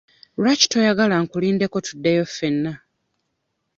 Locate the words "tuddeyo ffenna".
1.85-2.71